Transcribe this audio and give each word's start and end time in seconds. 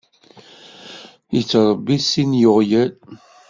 Yettṛebbi 1.35 1.97
sin 1.99 2.31
n 2.31 2.39
yiɣyal. 2.41 2.91